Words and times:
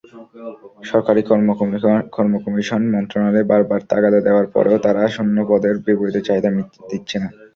সরকারি 0.83 1.21
কর্মকমিশন 2.15 2.81
মন্ত্রণালয়ে 2.93 3.49
বারবার 3.51 3.81
তাগাদা 3.91 4.19
দেওয়ার 4.23 4.47
পরেও 4.55 4.77
তারা 4.85 5.01
শূন্যপদের 5.15 5.75
বিপরীতে 5.85 6.21
চাহিদা 6.27 6.49
দিচ্ছে 6.91 7.17
না। 7.21 7.29